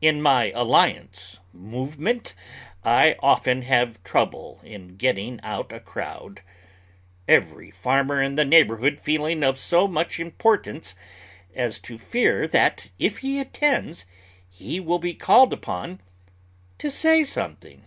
[0.00, 2.36] In my Alliance movement
[2.84, 6.42] I often have trouble in getting out a crowd,
[7.26, 10.94] every farmer in the neighborhood feeling of so much importance
[11.56, 14.06] as to fear that if he attends
[14.48, 16.00] he will be called upon
[16.78, 17.82] to say something.